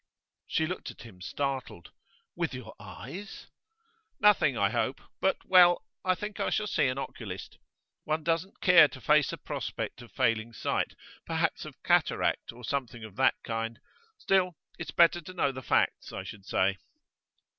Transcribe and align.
She 0.47 0.65
looked 0.65 0.89
at 0.89 1.03
him, 1.03 1.21
startled. 1.21 1.91
'With 2.35 2.55
your 2.55 2.73
eyes?' 2.79 3.45
'Nothing, 4.19 4.57
I 4.57 4.71
hope; 4.71 4.99
but 5.19 5.37
well, 5.45 5.83
I 6.03 6.15
think 6.15 6.39
I 6.39 6.49
shall 6.49 6.65
see 6.65 6.87
an 6.87 6.97
oculist. 6.97 7.59
One 8.05 8.23
doesn't 8.23 8.61
care 8.61 8.87
to 8.87 8.99
face 8.99 9.31
a 9.31 9.37
prospect 9.37 10.01
of 10.01 10.11
failing 10.11 10.53
sight, 10.53 10.95
perhaps 11.27 11.65
of 11.65 11.83
cataract, 11.83 12.51
or 12.51 12.63
something 12.63 13.03
of 13.03 13.15
that 13.17 13.35
kind; 13.43 13.79
still, 14.17 14.55
it's 14.79 14.89
better 14.89 15.21
to 15.21 15.33
know 15.35 15.51
the 15.51 15.61
facts, 15.61 16.11
I 16.11 16.23
should 16.23 16.47
say. 16.47 16.79